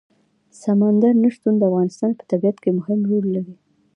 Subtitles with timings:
[0.63, 3.55] سمندر نه شتون د افغانستان په طبیعت کې مهم رول لري.